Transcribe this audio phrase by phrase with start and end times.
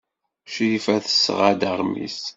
[0.51, 2.21] Crifa tesɣa-d aɣmis.